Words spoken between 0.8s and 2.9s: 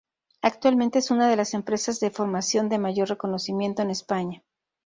es una de las empresas de formación de